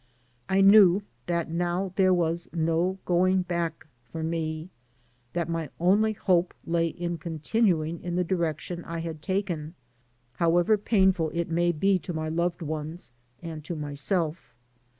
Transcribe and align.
I 0.49 0.61
knew 0.61 1.03
that 1.27 1.51
now 1.51 1.93
there 1.95 2.11
was 2.11 2.49
no 2.51 2.97
going 3.05 3.43
back 3.43 3.85
for 4.11 4.23
me; 4.23 4.71
that 5.33 5.47
my 5.47 5.69
only 5.79 6.13
hope 6.13 6.55
lay 6.65 6.87
in 6.87 7.19
con 7.19 7.37
tinuing 7.37 8.01
in 8.01 8.15
the 8.15 8.23
direction 8.23 8.83
I 8.85 9.01
had 9.01 9.21
taken, 9.21 9.75
however 10.37 10.75
painful 10.75 11.29
it 11.35 11.51
may 11.51 11.71
be 11.71 11.99
to 11.99 12.13
my 12.13 12.29
loved 12.29 12.63
ones 12.63 13.11
and 13.43 13.63
to 13.65 13.75
myself. 13.75 14.55